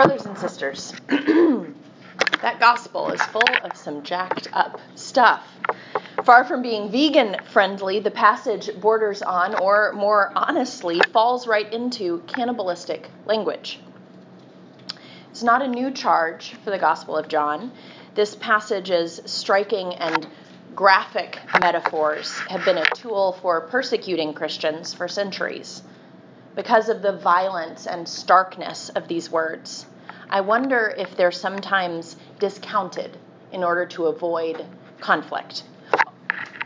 [0.00, 5.46] Brothers and sisters, that gospel is full of some jacked up stuff.
[6.24, 12.20] Far from being vegan friendly, the passage borders on, or more honestly, falls right into
[12.20, 13.78] cannibalistic language.
[15.32, 17.70] It's not a new charge for the Gospel of John.
[18.14, 20.26] This passage's striking and
[20.74, 25.82] graphic metaphors have been a tool for persecuting Christians for centuries.
[26.56, 29.86] Because of the violence and starkness of these words,
[30.28, 33.16] I wonder if they're sometimes discounted
[33.52, 34.64] in order to avoid
[35.00, 35.62] conflict.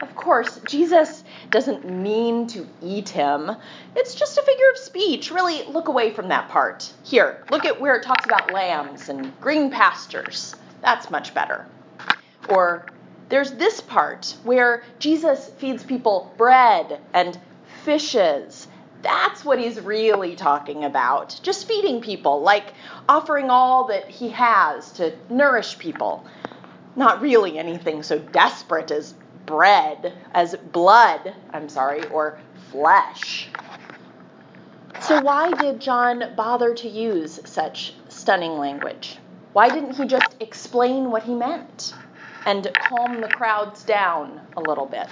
[0.00, 3.50] Of course, Jesus doesn't mean to eat him.
[3.94, 5.30] It's just a figure of speech.
[5.30, 6.92] Really, look away from that part.
[7.04, 10.54] Here, look at where it talks about lambs and green pastures.
[10.82, 11.66] That's much better.
[12.48, 12.86] Or
[13.28, 17.38] there's this part where Jesus feeds people bread and
[17.84, 18.68] fishes
[19.04, 21.38] that's what he's really talking about.
[21.42, 22.72] Just feeding people, like
[23.08, 26.26] offering all that he has to nourish people.
[26.96, 29.14] Not really anything so desperate as
[29.46, 32.38] bread, as blood, I'm sorry, or
[32.70, 33.48] flesh.
[35.00, 39.18] So, why did John bother to use such stunning language?
[39.52, 41.94] Why didn't he just explain what he meant
[42.46, 45.08] and calm the crowds down a little bit?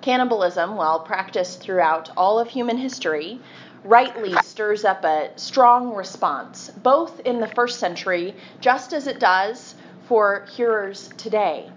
[0.00, 3.40] Cannibalism, while practiced throughout all of human history,
[3.84, 9.74] rightly stirs up a strong response, both in the first century, just as it does
[10.06, 11.70] for hearers today.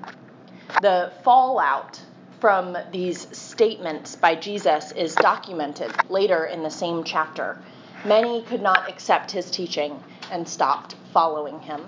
[0.82, 2.02] The fallout
[2.40, 7.58] from these statements by Jesus is documented later in the same chapter.
[8.04, 10.02] Many could not accept his teaching
[10.32, 11.86] and stopped following him.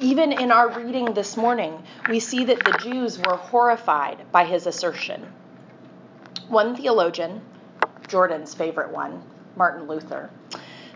[0.00, 4.66] Even in our reading this morning, we see that the Jews were horrified by his
[4.66, 5.26] assertion.
[6.48, 7.40] One theologian,
[8.08, 9.22] Jordan's favorite one,
[9.56, 10.30] Martin Luther,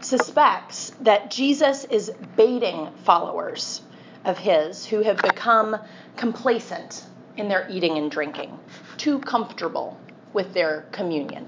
[0.01, 3.83] suspects that Jesus is baiting followers
[4.25, 5.77] of his who have become
[6.17, 7.05] complacent
[7.37, 8.59] in their eating and drinking,
[8.97, 9.99] too comfortable
[10.33, 11.47] with their communion.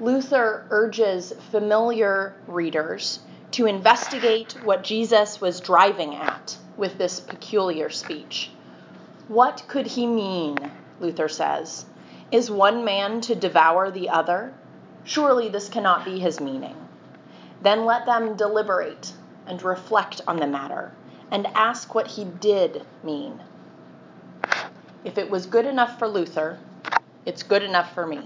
[0.00, 3.20] Luther urges familiar readers
[3.56, 8.50] to investigate what Jesus was driving at with this peculiar speech.
[9.28, 10.58] What could he mean,
[11.00, 11.86] Luther says?
[12.30, 14.52] Is one man to devour the other?
[15.04, 16.76] Surely this cannot be his meaning.
[17.62, 19.14] Then let them deliberate
[19.46, 20.92] and reflect on the matter
[21.30, 23.40] and ask what he did mean.
[25.02, 26.58] If it was good enough for Luther,
[27.24, 28.20] it's good enough for me.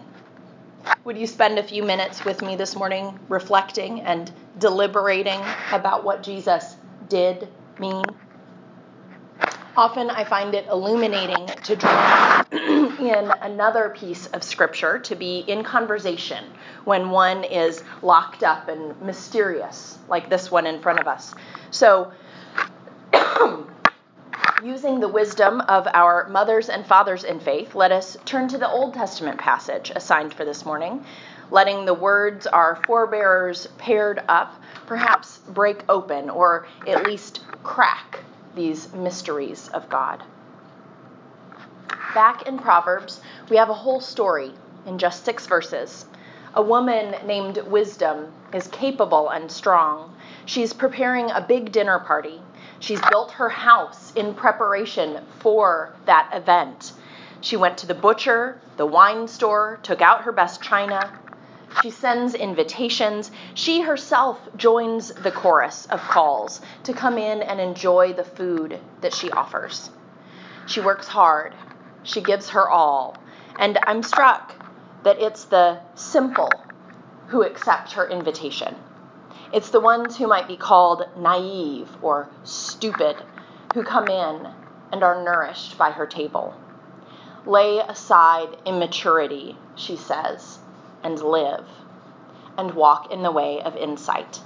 [1.04, 5.40] Would you spend a few minutes with me this morning reflecting and deliberating
[5.72, 6.76] about what Jesus
[7.08, 7.48] did
[7.78, 8.04] mean?
[9.76, 15.64] Often I find it illuminating to draw in another piece of scripture to be in
[15.64, 16.44] conversation
[16.84, 21.34] when one is locked up and mysterious, like this one in front of us.
[21.70, 22.12] So,
[24.62, 28.68] Using the wisdom of our mothers and fathers in faith, let us turn to the
[28.68, 31.02] Old Testament passage assigned for this morning,
[31.50, 34.54] letting the words our forebears paired up
[34.86, 38.20] perhaps break open or at least crack
[38.54, 40.22] these mysteries of God.
[42.14, 44.52] Back in Proverbs, we have a whole story
[44.84, 46.04] in just six verses.
[46.52, 50.14] A woman named Wisdom is capable and strong.
[50.44, 52.42] She's preparing a big dinner party
[52.80, 56.92] She's built her house in preparation for that event.
[57.42, 61.12] She went to the butcher, the wine store, took out her best china.
[61.74, 63.30] She sends invitations.
[63.54, 69.12] She herself joins the chorus of calls to come in and enjoy the food that
[69.12, 69.90] she offers.
[70.66, 71.54] She works hard.
[72.02, 73.22] She gives her all.
[73.58, 74.54] And I'm struck
[75.02, 76.64] that it's the simple
[77.28, 78.74] who accept her invitation.
[79.52, 83.16] It's the ones who might be called naive or stupid
[83.74, 84.46] who come in
[84.92, 86.54] and are nourished by her table.
[87.46, 90.60] Lay aside immaturity, she says,
[91.02, 91.64] and live,
[92.56, 94.40] and walk in the way of insight.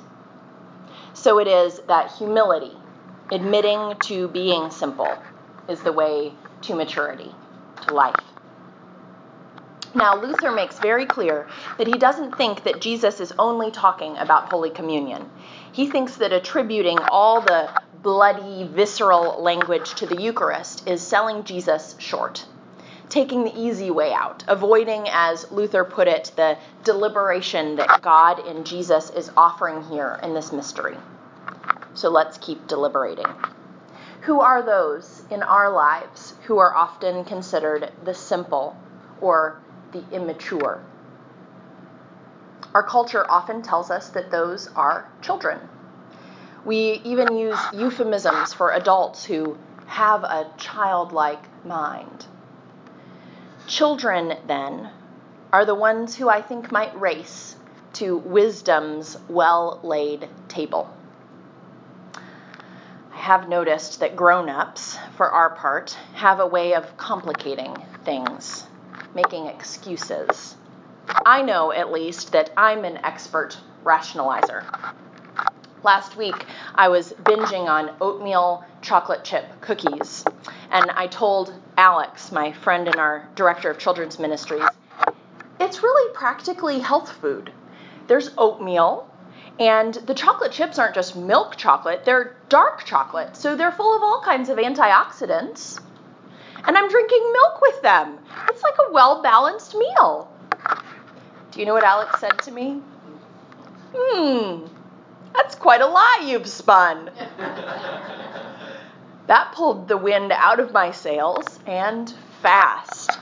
[1.13, 2.77] So it is that humility,
[3.31, 5.19] admitting to being simple,
[5.69, 6.33] is the way
[6.63, 7.35] to maturity,
[7.83, 8.34] to life.
[9.97, 11.47] Now, Luther makes very clear
[11.79, 15.31] that he doesn't think that Jesus is only talking about Holy Communion.
[15.71, 17.71] He thinks that attributing all the
[18.03, 22.45] bloody, visceral language to the Eucharist is selling Jesus short,
[23.09, 28.65] taking the easy way out, avoiding, as Luther put it, the deliberation that God in
[28.65, 30.97] Jesus is offering here in this mystery.
[31.95, 33.29] So let's keep deliberating.
[34.23, 38.77] Who are those in our lives who are often considered the simple
[39.21, 39.61] or
[39.95, 40.83] the immature.
[42.75, 45.61] Our culture often tells us that those are children.
[46.65, 49.57] We even use euphemisms for adults who
[49.87, 52.27] have a childlike mind.
[53.67, 54.91] Children, then,
[55.53, 57.57] are the ones who I think might race
[57.95, 60.93] to wisdom's well laid table.
[62.17, 68.67] I have noticed that grown ups, for our part, have a way of complicating things,
[69.15, 70.57] making excuses.
[71.27, 74.65] I know, at least, that I'm an expert rationalizer.
[75.83, 80.25] Last week, I was binging on oatmeal chocolate chip cookies,
[80.71, 84.69] and I told Alex, my friend and our director of children's ministries,
[85.61, 87.53] it's really practically health food.
[88.07, 89.11] There's oatmeal,
[89.59, 94.03] and the chocolate chips aren't just milk chocolate, they're dark chocolate, so they're full of
[94.03, 95.81] all kinds of antioxidants.
[96.67, 98.19] And I'm drinking milk with them.
[98.49, 100.31] It's like a well balanced meal.
[101.51, 102.81] Do you know what Alex said to me?
[103.97, 104.67] Hmm,
[105.35, 107.11] that's quite a lie you've spun.
[109.27, 112.13] that pulled the wind out of my sails and
[112.43, 113.19] fast.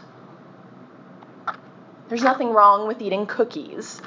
[2.08, 4.00] There's nothing wrong with eating cookies,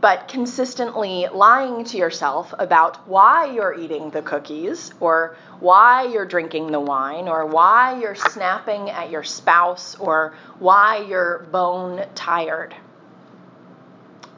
[0.00, 6.72] but consistently lying to yourself about why you're eating the cookies, or why you're drinking
[6.72, 12.74] the wine, or why you're snapping at your spouse, or why you're bone tired.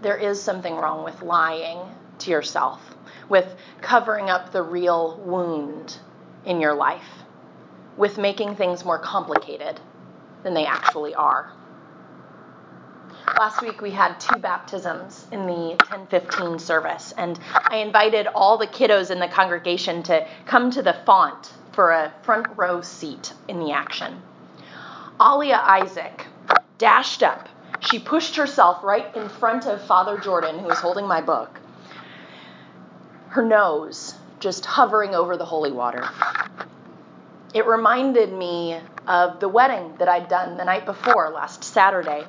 [0.01, 1.79] There is something wrong with lying
[2.21, 2.81] to yourself,
[3.29, 5.97] with covering up the real wound
[6.45, 7.23] in your life,
[7.97, 9.79] with making things more complicated
[10.43, 11.53] than they actually are.
[13.39, 18.67] Last week we had two baptisms in the 1015 service, and I invited all the
[18.67, 23.59] kiddos in the congregation to come to the font for a front row seat in
[23.59, 24.21] the action.
[25.21, 26.27] Alia Isaac
[26.79, 27.49] dashed up.
[27.81, 31.61] She pushed herself right in front of Father Jordan, who was holding my book,
[33.29, 36.09] her nose just hovering over the holy water.
[37.55, 42.25] It reminded me of the wedding that I'd done the night before, last Saturday.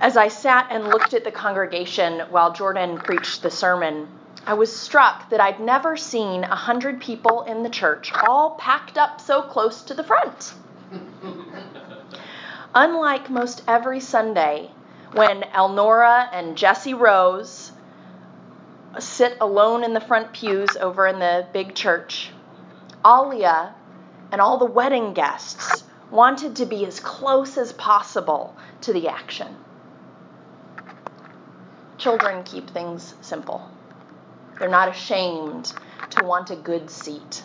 [0.00, 4.06] As I sat and looked at the congregation while Jordan preached the sermon,
[4.46, 8.96] I was struck that I'd never seen a hundred people in the church all packed
[8.96, 10.54] up so close to the front.
[12.76, 14.70] Unlike most every Sunday,
[15.14, 17.72] when Elnora and Jesse Rose
[19.00, 22.30] sit alone in the front pews over in the big church,
[23.04, 23.74] Alia
[24.30, 29.56] and all the wedding guests wanted to be as close as possible to the action.
[31.98, 33.68] Children keep things simple.
[34.58, 35.72] They're not ashamed
[36.10, 37.42] to want a good seat.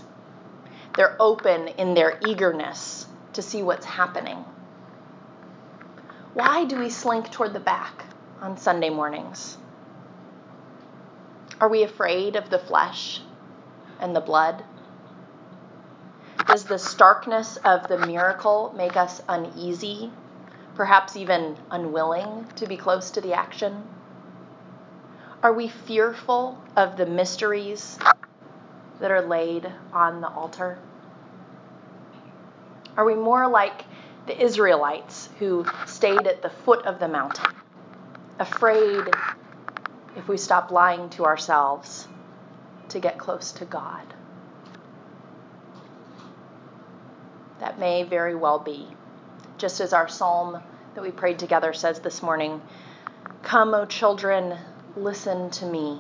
[0.96, 4.46] They're open in their eagerness to see what's happening.
[6.36, 8.06] Why do we slink toward the back
[8.42, 9.58] on Sunday mornings?
[11.60, 13.22] Are we afraid of the flesh
[14.00, 14.64] and the blood?
[16.46, 20.12] Does the starkness of the miracle make us uneasy,
[20.76, 23.88] perhaps even unwilling to be close to the action?
[25.44, 28.00] Are we fearful of the mysteries
[29.01, 30.80] that are laid on the altar?
[32.95, 33.84] Are we more like
[34.25, 37.53] the Israelites who stayed at the foot of the mountain,
[38.39, 39.10] afraid
[40.15, 42.08] if we stop lying to ourselves
[42.88, 44.13] to get close to God?
[47.60, 48.88] That may very well be.
[49.58, 50.63] Just as our psalm
[50.96, 52.62] that we prayed together says this morning
[53.41, 54.58] Come, O children,
[54.96, 56.00] Listen to me.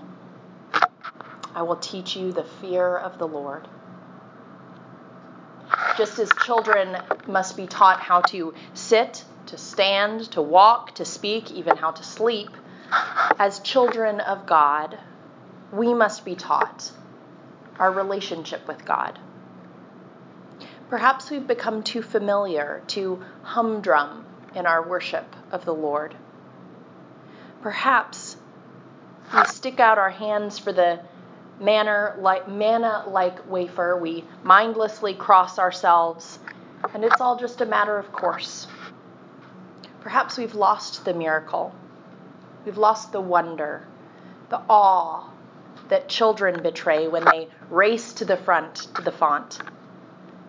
[1.55, 3.67] I will teach you the fear of the Lord.
[5.97, 11.49] Just as children must be taught how to sit, to stand, to walk, to speak,
[11.51, 12.49] even how to sleep,
[13.39, 14.99] as children of God,
[15.71, 16.91] we must be taught
[17.79, 19.17] our relationship with God.
[20.89, 26.13] Perhaps we've become too familiar, too humdrum in our worship of the Lord.
[27.63, 28.22] Perhaps
[29.33, 30.99] we stick out our hands for the
[31.59, 33.97] manner like manna like wafer.
[33.97, 36.39] We mindlessly cross ourselves,
[36.93, 38.67] and it's all just a matter of course.
[40.01, 41.73] Perhaps we've lost the miracle.
[42.65, 43.85] We've lost the wonder,
[44.49, 45.29] the awe
[45.89, 49.59] that children betray when they race to the front to the font.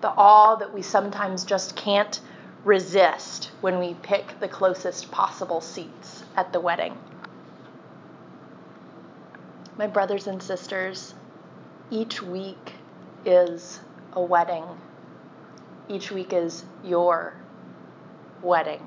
[0.01, 2.21] The awe that we sometimes just can't
[2.65, 6.97] resist when we pick the closest possible seats at the wedding.
[9.77, 11.15] My brothers and sisters,
[11.91, 12.75] each week
[13.25, 13.81] is
[14.13, 14.65] a wedding.
[15.89, 17.35] Each week is your
[18.41, 18.81] wedding.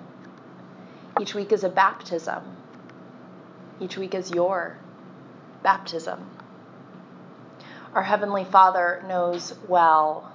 [1.20, 2.41] Each week is a baptism.
[3.82, 4.77] Each week is your
[5.62, 6.29] baptism.
[7.94, 10.32] Our Heavenly Father knows well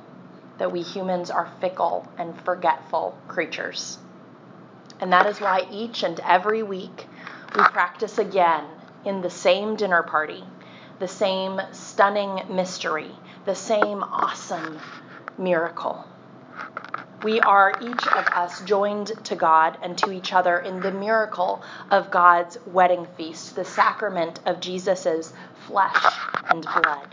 [0.59, 3.97] that we humans are fickle and forgetful creatures.
[5.01, 7.09] And that is why each and every week
[7.57, 8.67] we practice again
[9.05, 10.45] in the same dinner party,
[10.99, 13.11] the same stunning mystery,
[13.45, 14.79] the same awesome
[15.39, 16.05] miracle.
[17.23, 21.63] We are each of us joined to God and to each other in the miracle
[21.91, 25.33] of God's wedding feast, the sacrament of Jesus'
[25.67, 26.05] flesh
[26.49, 27.07] and blood.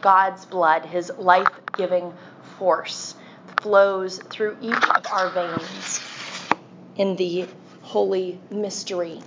[0.00, 2.12] God's blood, his life giving
[2.58, 3.14] force,
[3.60, 6.00] flows through each of our veins
[6.96, 7.46] in the
[7.82, 9.20] holy mystery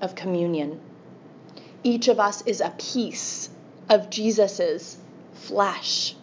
[0.00, 0.80] of communion.
[1.84, 3.50] Each of us is a piece
[3.88, 4.96] of Jesus'
[5.34, 6.16] flesh,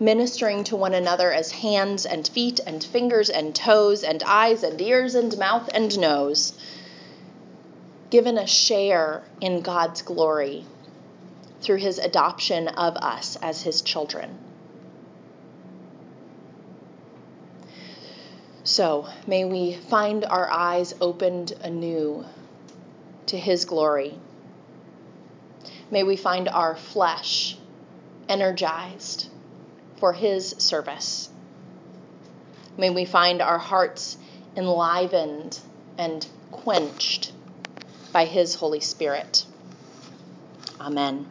[0.00, 4.80] ministering to one another as hands and feet and fingers and toes and eyes and
[4.80, 6.52] ears and mouth and nose,
[8.08, 10.64] given a share in God's glory
[11.60, 14.38] through his adoption of us as his children.
[18.62, 22.24] So may we find our eyes opened anew
[23.28, 24.18] to His glory.
[25.90, 27.56] May we find our flesh
[28.28, 29.28] energized
[29.96, 31.30] for His service.
[32.76, 34.18] May we find our hearts
[34.56, 35.58] enlivened
[35.96, 37.32] and quenched
[38.12, 39.44] by His Holy Spirit.
[40.80, 41.26] Amen.